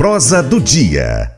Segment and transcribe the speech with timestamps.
[0.00, 1.30] prosa do dia.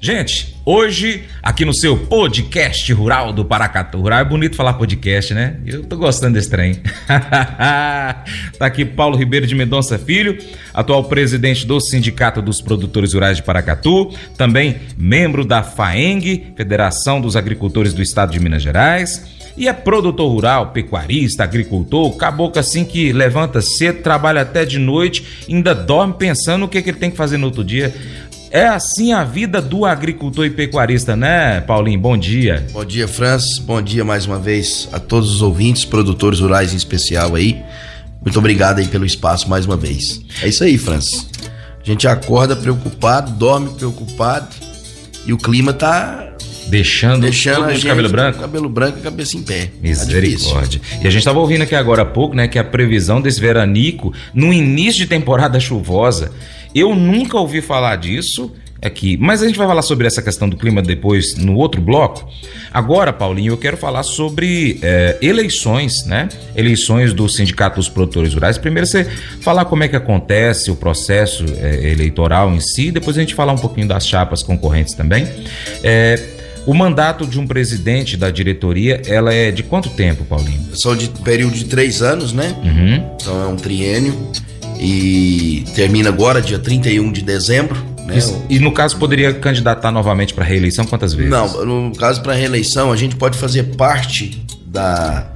[0.00, 3.98] Gente, hoje aqui no seu podcast rural do Paracatu.
[3.98, 5.56] Rural é bonito falar podcast, né?
[5.66, 6.74] Eu tô gostando desse trem.
[7.10, 8.24] tá
[8.60, 10.38] aqui Paulo Ribeiro de Mendonça Filho,
[10.72, 17.34] atual presidente do Sindicato dos Produtores Rurais de Paracatu, também membro da FAENG, Federação dos
[17.34, 19.39] Agricultores do Estado de Minas Gerais.
[19.56, 25.24] E é produtor rural, pecuarista, agricultor, caboclo assim que levanta cedo, trabalha até de noite,
[25.48, 27.94] ainda dorme pensando o que, que ele tem que fazer no outro dia.
[28.50, 32.00] É assim a vida do agricultor e pecuarista, né, Paulinho?
[32.00, 32.66] Bom dia.
[32.72, 33.58] Bom dia, Francis.
[33.58, 37.62] Bom dia mais uma vez a todos os ouvintes, produtores rurais em especial aí.
[38.20, 40.20] Muito obrigado aí pelo espaço mais uma vez.
[40.42, 41.28] É isso aí, Francis.
[41.80, 44.48] A gente acorda preocupado, dorme preocupado
[45.24, 46.29] e o clima tá
[46.70, 48.38] Deixando, deixando a gente cabelo branco?
[48.38, 49.66] cabelo branco e cabeça em pé.
[49.66, 50.80] Tá Misericórdia.
[51.02, 54.12] e a gente estava ouvindo aqui agora há pouco, né, que a previsão desse veranico
[54.32, 56.32] no início de temporada chuvosa.
[56.74, 60.56] Eu nunca ouvi falar disso aqui, mas a gente vai falar sobre essa questão do
[60.56, 62.28] clima depois no outro bloco.
[62.72, 66.28] Agora, Paulinho, eu quero falar sobre é, eleições, né?
[66.56, 68.56] Eleições do Sindicato dos Produtores Rurais.
[68.56, 69.04] Primeiro você
[69.40, 73.52] falar como é que acontece o processo é, eleitoral em si, depois a gente falar
[73.52, 75.28] um pouquinho das chapas concorrentes também.
[75.82, 80.76] É, o mandato de um presidente da diretoria, ela é de quanto tempo, Paulinho?
[80.76, 82.54] São de período de três anos, né?
[82.62, 83.10] Uhum.
[83.16, 84.14] Então é um triênio
[84.78, 87.76] e termina agora, dia 31 de dezembro.
[88.04, 88.18] Né?
[88.48, 91.30] E, e no caso, poderia candidatar novamente para reeleição quantas vezes?
[91.30, 95.28] Não, no caso para reeleição, a gente pode fazer parte da,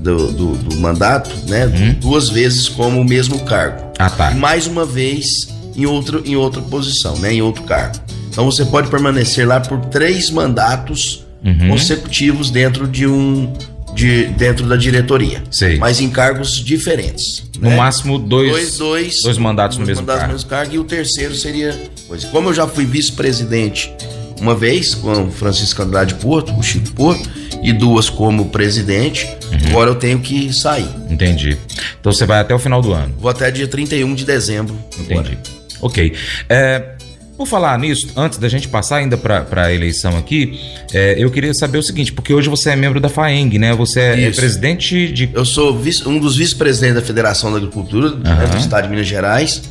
[0.00, 1.66] do, do, do mandato, né?
[1.66, 1.92] Uhum.
[1.94, 3.92] Duas vezes como o mesmo cargo.
[3.98, 4.32] Ah, tá.
[4.32, 7.32] E mais uma vez em, outro, em outra posição, né?
[7.32, 7.98] Em outro cargo.
[8.36, 11.68] Então você pode permanecer lá por três mandatos Uhum.
[11.68, 13.50] consecutivos dentro de um.
[13.94, 15.42] De, dentro da diretoria.
[15.50, 15.78] Sei.
[15.78, 17.44] Mas em cargos diferentes.
[17.58, 17.76] No né?
[17.76, 20.32] máximo dois, dois, dois, dois mandatos no dois mesmo mandatos cargo.
[20.32, 20.74] no mesmo cargo.
[20.74, 21.74] E o terceiro seria.
[22.06, 22.26] Coisa.
[22.28, 23.90] Como eu já fui vice-presidente
[24.38, 27.26] uma vez com o Francisco Andrade Porto, o Chico Porto,
[27.62, 29.70] e duas como presidente, Uhum.
[29.70, 30.88] agora eu tenho que sair.
[31.08, 31.56] Entendi.
[31.98, 33.14] Então você vai até o final do ano.
[33.18, 34.76] Vou até dia 31 de dezembro.
[34.98, 35.12] Entendi.
[35.14, 35.38] agora.
[35.80, 36.12] Ok.
[36.50, 36.95] É,
[37.36, 40.58] por falar nisso, antes da gente passar ainda para a eleição aqui,
[40.92, 43.74] é, eu queria saber o seguinte, porque hoje você é membro da FAENG, né?
[43.74, 45.30] Você é, é presidente de.
[45.34, 48.46] Eu sou vice- um dos vice-presidentes da Federação da Agricultura né, Aham.
[48.50, 49.62] do Estado de Minas Gerais.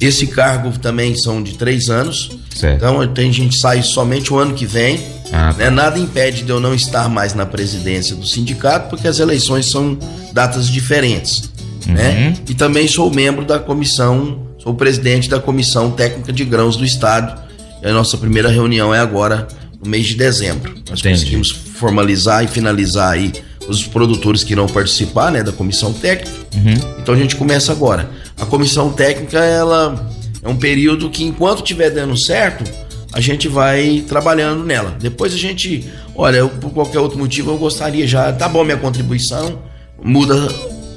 [0.00, 2.30] Esse cargo também são de três anos.
[2.54, 2.76] Certo.
[2.76, 5.00] Então tem gente que sai somente o ano que vem.
[5.32, 5.64] Ah, tá.
[5.64, 5.70] né?
[5.70, 9.96] Nada impede de eu não estar mais na presidência do sindicato, porque as eleições são
[10.32, 11.50] datas diferentes.
[11.86, 12.34] Né?
[12.38, 12.44] Uhum.
[12.50, 17.42] E também sou membro da comissão, sou presidente da Comissão Técnica de Grãos do Estado.
[17.82, 19.48] E a nossa primeira reunião é agora,
[19.82, 20.74] no mês de dezembro.
[20.88, 21.18] Nós Entendi.
[21.18, 23.32] conseguimos formalizar e finalizar aí
[23.68, 26.36] os produtores que irão participar né, da comissão técnica.
[26.54, 26.74] Uhum.
[27.00, 28.08] Então a gente começa agora.
[28.40, 30.08] A comissão técnica, ela
[30.42, 32.64] é um período que enquanto estiver dando certo,
[33.12, 34.96] a gente vai trabalhando nela.
[35.00, 38.76] Depois a gente, olha, eu, por qualquer outro motivo eu gostaria já, tá bom minha
[38.76, 39.58] contribuição,
[40.02, 40.48] muda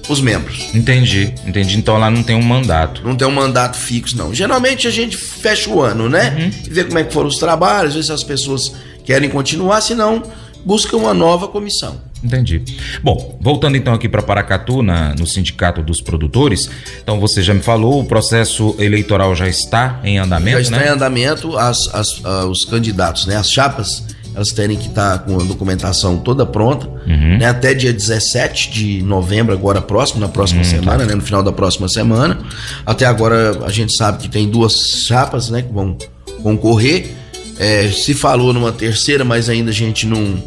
[0.10, 0.70] os membros.
[0.74, 1.78] Entendi, entendi.
[1.78, 3.02] Então lá não tem um mandato.
[3.04, 4.34] Não tem um mandato fixo, não.
[4.34, 6.36] Geralmente a gente fecha o ano, né?
[6.40, 6.52] Uhum.
[6.68, 8.74] E vê como é que foram os trabalhos, vê se as pessoas
[9.04, 10.24] querem continuar, se não,
[10.66, 12.00] busca uma nova comissão.
[12.24, 12.64] Entendi.
[13.04, 16.68] Bom, voltando então aqui para Paracatu, na, no Sindicato dos Produtores.
[17.04, 20.88] Então você já me falou, o processo eleitoral já está em andamento, Já está né?
[20.88, 23.36] em andamento as, as- ah, os candidatos, né?
[23.36, 24.04] As chapas,
[24.36, 27.38] elas terem que estar com a documentação toda pronta, Uhum.
[27.38, 27.46] né?
[27.46, 30.70] Até dia 17 de novembro, agora próximo, na próxima tá.
[30.70, 31.16] semana, né?
[31.16, 32.38] No final da próxima semana.
[32.86, 34.74] Até agora a gente sabe que tem duas
[35.08, 35.62] chapas, né?
[35.62, 35.98] Que vão
[36.44, 37.16] concorrer.
[37.58, 40.44] É, se falou numa terceira, mas ainda a gente não,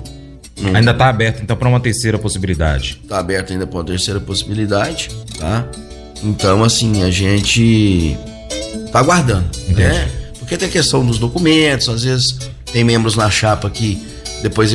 [0.60, 3.00] não Ainda está aberto então para uma terceira possibilidade.
[3.08, 5.64] tá aberto ainda para uma terceira possibilidade, tá?
[6.22, 8.16] Então, assim, a gente
[8.92, 9.80] tá aguardando, Entendi.
[9.82, 10.08] né?
[10.38, 12.38] Porque tem a questão dos documentos, às vezes
[12.72, 14.00] tem membros na chapa que
[14.42, 14.72] depois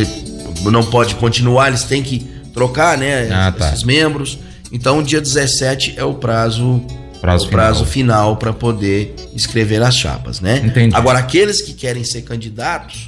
[0.64, 2.20] não pode continuar, eles têm que
[2.54, 3.30] trocar, né?
[3.32, 3.70] Ah, tá.
[3.70, 4.38] Esses membros.
[4.72, 6.82] Então, dia 17 é o prazo
[7.24, 10.62] Prazo o prazo final para poder escrever as chapas, né?
[10.62, 10.94] Entendi.
[10.94, 13.08] Agora, aqueles que querem ser candidatos,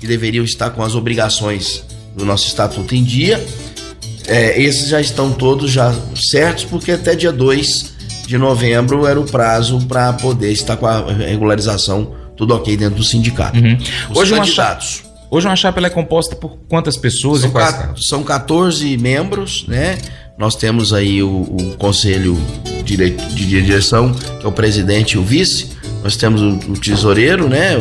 [0.00, 1.84] que deveriam estar com as obrigações
[2.16, 3.40] do nosso estatuto em dia,
[4.26, 7.92] é, esses já estão todos já certos, porque até dia 2
[8.26, 13.04] de novembro era o prazo para poder estar com a regularização tudo ok dentro do
[13.04, 13.58] sindicato.
[13.58, 13.78] Uhum.
[14.14, 15.02] Hoje uma, candidatos.
[15.30, 19.64] Hoje uma chapa é composta por quantas pessoas São, e quais ca- são 14 membros,
[19.66, 19.98] né?
[20.38, 22.38] Nós temos aí o, o conselho
[22.84, 25.68] dire- de direção, que é o presidente e o vice.
[26.02, 27.76] Nós temos o, o tesoureiro, né?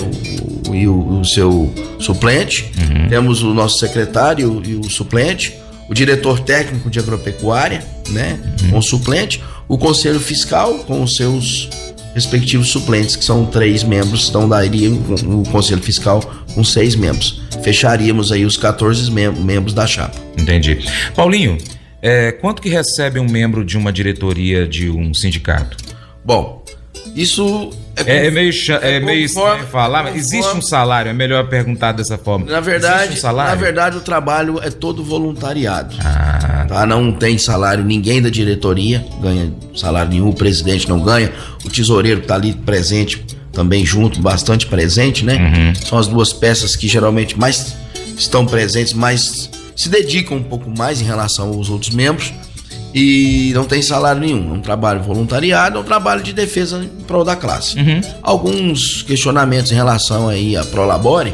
[0.68, 2.72] O, e o, o seu suplente.
[2.78, 3.08] Uhum.
[3.10, 5.54] Temos o nosso secretário e o suplente.
[5.90, 8.40] O diretor técnico de agropecuária, né?
[8.64, 8.70] Uhum.
[8.72, 9.42] Com o suplente.
[9.68, 11.70] O conselho fiscal com os seus
[12.14, 16.22] respectivos suplentes, que são três membros, então daria o Conselho Fiscal
[16.54, 17.42] com seis membros.
[17.64, 20.18] Fecharíamos aí os 14 mem membros da chapa.
[20.38, 20.80] Entendi.
[21.16, 21.58] Paulinho,
[22.02, 25.78] é, quanto que recebe um membro de uma diretoria de um sindicato?
[26.24, 26.64] Bom,
[27.16, 31.48] isso é, é, meio, é, é meio conforme, falar, mas existe um salário, é melhor
[31.48, 32.46] perguntar dessa forma.
[32.46, 35.96] Na verdade, um na verdade o trabalho é todo voluntariado.
[36.04, 36.51] Ah.
[36.72, 36.86] Tá?
[36.86, 41.30] Não tem salário, ninguém da diretoria ganha salário nenhum, o presidente não ganha,
[41.66, 45.36] o tesoureiro está ali presente também junto, bastante presente, né?
[45.36, 45.76] Uhum.
[45.76, 47.76] São as duas peças que geralmente mais
[48.18, 52.32] estão presentes, mais se dedicam um pouco mais em relação aos outros membros
[52.96, 54.52] e não tem salário nenhum.
[54.52, 57.78] É um trabalho voluntariado, é um trabalho de defesa em prol da classe.
[57.78, 58.00] Uhum.
[58.24, 61.34] Alguns questionamentos em relação aí a Prolabore,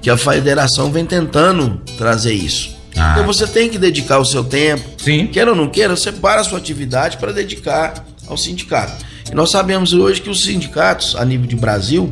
[0.00, 2.81] que a federação vem tentando trazer isso.
[3.02, 3.14] Ah.
[3.14, 4.82] Porque você tem que dedicar o seu tempo.
[4.98, 5.26] Sim.
[5.26, 9.04] Queira ou não queira, você para a sua atividade para dedicar ao sindicato.
[9.30, 12.10] E nós sabemos hoje que os sindicatos, a nível de Brasil,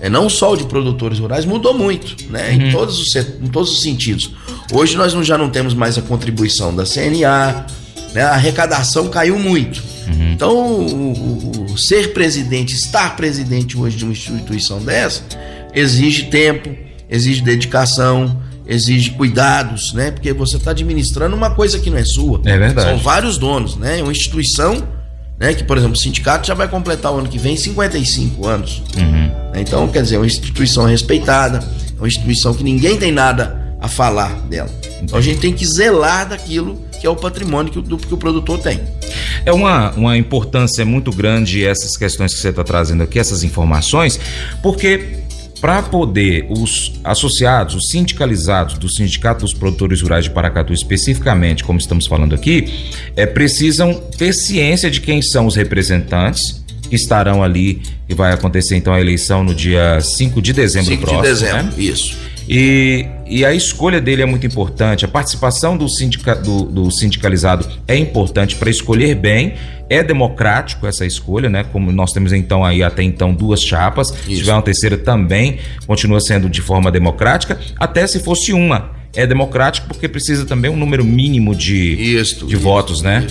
[0.00, 2.50] é, não só o de produtores rurais, mudou muito, né?
[2.50, 2.68] Uhum.
[2.68, 4.30] Em, todos os, em todos os sentidos.
[4.72, 7.66] Hoje nós não, já não temos mais a contribuição da CNA,
[8.14, 8.22] né?
[8.22, 9.82] A arrecadação caiu muito.
[10.06, 10.32] Uhum.
[10.32, 15.22] Então, o, o, o ser presidente, estar presidente hoje de uma instituição dessa,
[15.74, 16.74] exige tempo,
[17.10, 20.10] exige dedicação, exige cuidados, né?
[20.10, 22.40] Porque você está administrando uma coisa que não é sua.
[22.44, 22.90] É verdade.
[22.90, 24.02] São vários donos, né?
[24.02, 24.86] Uma instituição,
[25.40, 25.54] né?
[25.54, 28.82] Que, por exemplo, o sindicato já vai completar o ano que vem 55 anos.
[28.96, 29.30] Uhum.
[29.56, 33.88] Então, quer dizer, é uma instituição respeitada, é uma instituição que ninguém tem nada a
[33.88, 34.70] falar dela.
[35.02, 38.16] Então a gente tem que zelar daquilo que é o patrimônio que o, que o
[38.16, 38.80] produtor tem.
[39.46, 44.18] É uma, uma importância muito grande essas questões que você está trazendo aqui, essas informações,
[44.60, 45.20] porque
[45.60, 51.78] para poder os associados, os sindicalizados do Sindicato dos Produtores Rurais de Paracatu, especificamente, como
[51.78, 52.72] estamos falando aqui,
[53.16, 58.76] é, precisam ter ciência de quem são os representantes que estarão ali e vai acontecer
[58.76, 61.24] então a eleição no dia 5 de dezembro 5 próximo.
[61.24, 61.82] 5 de dezembro, né?
[61.82, 62.16] isso.
[62.48, 65.04] E, e a escolha dele é muito importante.
[65.04, 69.54] A participação do, sindica, do, do sindicalizado é importante para escolher bem.
[69.90, 71.64] É democrático essa escolha, né?
[71.64, 74.10] Como nós temos então aí até então duas chapas.
[74.10, 74.24] Isso.
[74.24, 77.58] Se tiver uma terceira também continua sendo de forma democrática.
[77.78, 82.54] Até se fosse uma é democrático porque precisa também um número mínimo de, isto, de
[82.54, 83.26] isto, votos, né?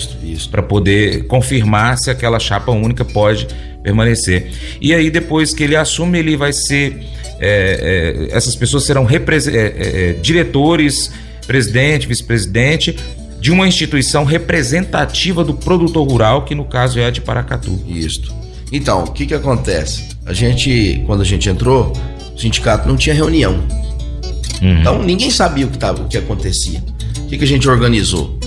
[0.49, 3.47] Para poder confirmar se aquela chapa única pode
[3.83, 4.51] permanecer.
[4.81, 6.99] E aí, depois que ele assume, ele vai ser
[7.39, 11.11] é, é, essas pessoas serão é, é, diretores,
[11.45, 12.95] presidente, vice-presidente
[13.39, 17.79] de uma instituição representativa do produtor rural, que no caso é a de Paracatu.
[17.87, 18.35] Isso.
[18.71, 20.03] Então, o que que acontece?
[20.25, 21.93] A gente, quando a gente entrou,
[22.35, 23.63] o sindicato não tinha reunião.
[24.61, 24.79] Uhum.
[24.79, 26.83] Então, ninguém sabia o que, tava, o que acontecia.
[27.19, 28.37] O que, que a gente organizou?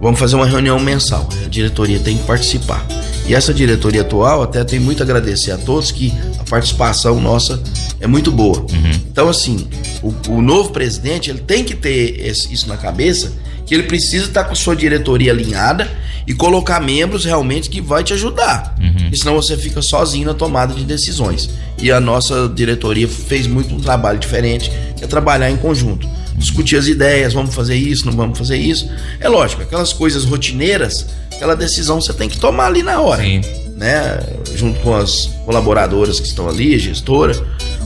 [0.00, 1.28] Vamos fazer uma reunião mensal.
[1.44, 2.86] A diretoria tem que participar.
[3.26, 6.12] E essa diretoria atual, até tem muito a agradecer a todos que
[6.48, 7.62] participação nossa
[8.00, 8.60] é muito boa.
[8.60, 8.90] Uhum.
[9.10, 9.66] Então, assim,
[10.02, 13.32] o, o, novo presidente ele tem que ter esse, isso na cabeça,
[13.64, 15.90] que ele precisa estar com a sua diretoria alinhada
[16.26, 18.74] e colocar membros realmente que vai te ajudar.
[18.80, 19.14] Uhum.
[19.14, 21.50] senão você fica sozinho na tomada de decisões.
[21.78, 26.08] E a nossa diretoria fez muito um trabalho diferente, que é trabalhar em conjunto.
[26.36, 28.88] Discutir as ideias, vamos fazer isso, não vamos fazer isso.
[29.18, 31.06] É lógico, aquelas coisas rotineiras
[31.36, 33.22] aquela decisão você tem que tomar ali na hora.
[33.22, 33.40] Sim.
[33.76, 34.18] Né?
[34.56, 37.36] Junto com as colaboradoras que estão ali, a gestora.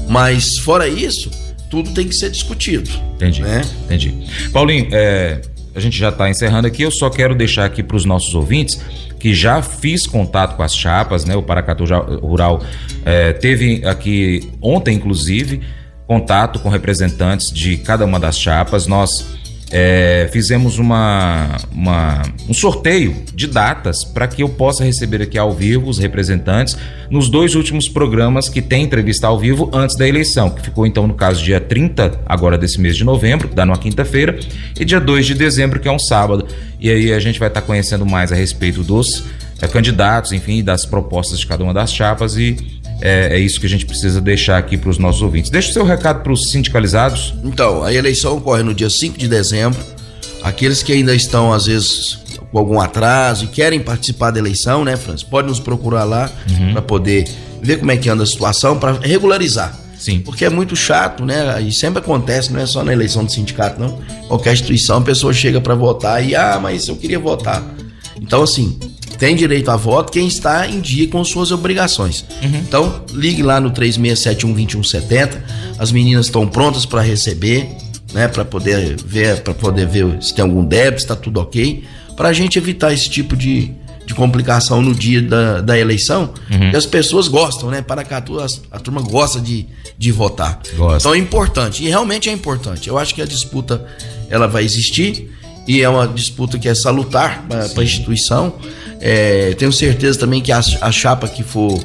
[0.09, 1.31] Mas fora isso,
[1.69, 2.89] tudo tem que ser discutido.
[3.17, 3.43] Entendi.
[3.43, 3.61] Né?
[3.85, 4.15] Entendi.
[4.53, 5.41] Paulinho, é,
[5.75, 6.83] a gente já está encerrando aqui.
[6.83, 8.81] Eu só quero deixar aqui para os nossos ouvintes
[9.19, 11.37] que já fiz contato com as chapas, né?
[11.37, 11.85] O Paracatu
[12.21, 12.63] Rural
[13.05, 15.61] é, teve aqui ontem, inclusive,
[16.07, 18.87] contato com representantes de cada uma das chapas.
[18.87, 19.11] Nós
[19.73, 25.53] é, fizemos uma, uma, um sorteio de datas para que eu possa receber aqui ao
[25.53, 26.77] vivo os representantes
[27.09, 31.07] nos dois últimos programas que tem entrevista ao vivo antes da eleição, que ficou então
[31.07, 34.39] no caso dia 30 agora desse mês de novembro, dá numa quinta-feira,
[34.79, 36.47] e dia 2 de dezembro, que é um sábado.
[36.81, 39.25] E aí a gente vai estar tá conhecendo mais a respeito dos
[39.61, 43.67] é, candidatos, enfim, das propostas de cada uma das chapas e é, é, isso que
[43.67, 45.51] a gente precisa deixar aqui para os nossos ouvintes.
[45.51, 47.35] Deixa o seu recado para os sindicalizados.
[47.45, 49.81] Então, a eleição ocorre no dia 5 de dezembro.
[50.43, 52.19] Aqueles que ainda estão, às vezes,
[52.51, 55.23] com algum atraso e querem participar da eleição, né, Franz?
[55.23, 56.73] Pode nos procurar lá uhum.
[56.73, 57.29] para poder
[57.63, 59.79] ver como é que anda a situação, para regularizar.
[59.99, 60.21] Sim.
[60.21, 61.61] Porque é muito chato, né?
[61.61, 63.99] E sempre acontece, não é só na eleição do sindicato, não.
[64.29, 67.63] Qualquer instituição, a pessoa chega para votar e, ah, mas eu queria votar.
[68.19, 68.79] Então, assim,
[69.21, 72.25] tem direito a voto quem está em dia com suas obrigações.
[72.43, 72.57] Uhum.
[72.57, 75.43] Então, ligue lá no 3671-2170.
[75.79, 77.69] As meninas estão prontas para receber,
[78.15, 78.29] né?
[78.29, 81.85] Para poder ver, para poder ver se tem algum débito, se está tudo ok.
[82.17, 83.71] Para a gente evitar esse tipo de,
[84.07, 86.33] de complicação no dia da, da eleição.
[86.51, 86.71] Uhum.
[86.73, 87.83] E as pessoas gostam, né?
[87.83, 89.67] Paracatu, a, a turma gosta de,
[89.99, 90.63] de votar.
[90.75, 90.97] Gosta.
[90.97, 91.85] Então é importante.
[91.85, 92.89] E realmente é importante.
[92.89, 93.85] Eu acho que a disputa
[94.31, 95.31] ela vai existir
[95.69, 98.55] e é uma disputa que é salutar para a instituição.
[99.01, 101.79] É, tenho certeza também que a, a chapa que for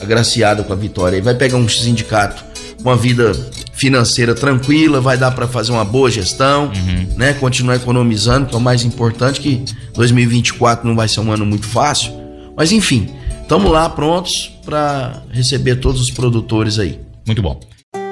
[0.00, 2.44] agraciada com a vitória vai pegar um sindicato
[2.82, 3.32] com a vida
[3.74, 7.16] financeira tranquila, vai dar para fazer uma boa gestão, uhum.
[7.16, 7.32] né?
[7.34, 11.66] Continuar economizando, que é o mais importante, que 2024 não vai ser um ano muito
[11.66, 12.12] fácil.
[12.56, 13.08] Mas enfim,
[13.42, 17.00] estamos lá prontos para receber todos os produtores aí.
[17.26, 17.58] Muito bom.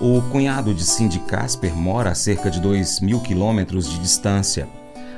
[0.00, 4.66] O cunhado de Cindy Casper mora a cerca de 2 mil quilômetros de distância.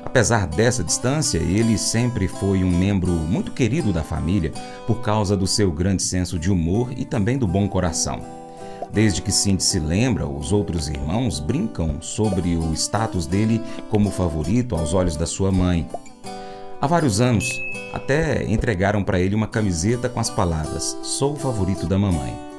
[0.04, 4.50] Apesar dessa distância, ele sempre foi um membro muito querido da família
[4.84, 8.22] por causa do seu grande senso de humor e também do bom coração.
[8.92, 14.74] Desde que Cindy se lembra, os outros irmãos brincam sobre o status dele como favorito
[14.74, 15.86] aos olhos da sua mãe.
[16.80, 17.48] Há vários anos,
[17.92, 22.51] até entregaram para ele uma camiseta com as palavras: Sou o favorito da mamãe.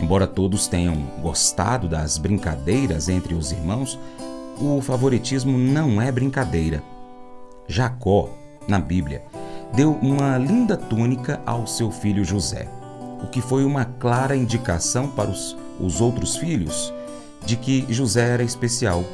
[0.00, 3.98] Embora todos tenham gostado das brincadeiras entre os irmãos,
[4.60, 6.82] o favoritismo não é brincadeira.
[7.68, 8.30] Jacó,
[8.66, 9.24] na Bíblia,
[9.74, 12.68] deu uma linda túnica ao seu filho José,
[13.22, 16.92] o que foi uma clara indicação para os os outros filhos
[17.44, 19.04] de que José era especial.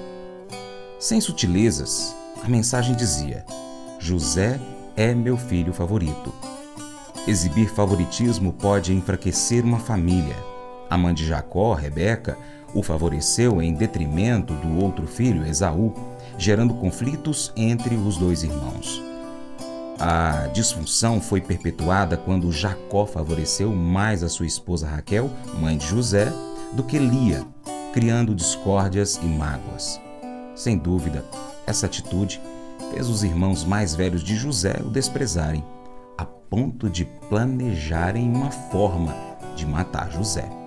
[0.99, 3.45] Sem sutilezas, a mensagem dizia:
[3.99, 4.59] José
[4.97, 6.33] é meu filho favorito.
[7.27, 10.37] Exibir favoritismo pode enfraquecer uma família.
[10.93, 12.37] A mãe de Jacó, Rebeca,
[12.75, 15.95] o favoreceu em detrimento do outro filho, Esaú,
[16.37, 19.03] gerando conflitos entre os dois irmãos.
[19.99, 26.31] A disfunção foi perpetuada quando Jacó favoreceu mais a sua esposa Raquel, mãe de José,
[26.75, 27.43] do que Lia,
[27.95, 29.99] criando discórdias e mágoas.
[30.55, 31.25] Sem dúvida,
[31.67, 32.39] essa atitude
[32.93, 35.65] fez os irmãos mais velhos de José o desprezarem,
[36.19, 39.17] a ponto de planejarem uma forma
[39.57, 40.62] de matar José.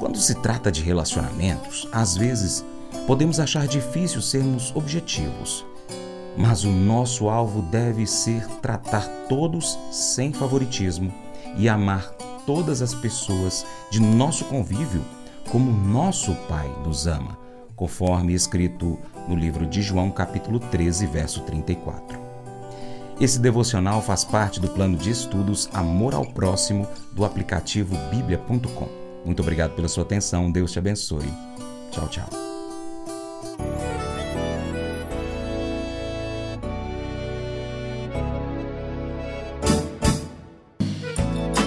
[0.00, 2.64] Quando se trata de relacionamentos, às vezes
[3.06, 5.66] podemos achar difícil sermos objetivos,
[6.38, 11.12] mas o nosso alvo deve ser tratar todos sem favoritismo
[11.54, 12.08] e amar
[12.46, 15.04] todas as pessoas de nosso convívio
[15.50, 17.36] como nosso Pai nos ama,
[17.76, 22.18] conforme escrito no livro de João, capítulo 13, verso 34.
[23.20, 28.99] Esse devocional faz parte do plano de estudos Amor ao Próximo do aplicativo bíblia.com.
[29.24, 31.28] Muito obrigado pela sua atenção, Deus te abençoe.
[31.90, 32.28] Tchau, tchau.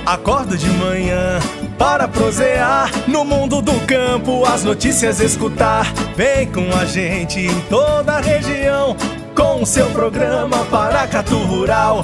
[0.06, 1.40] Acordo de manhã
[1.78, 5.92] para prosear no mundo do campo, as notícias escutar.
[6.16, 8.96] Vem com a gente em toda a região
[9.36, 12.04] com o seu programa Paracatu Rural.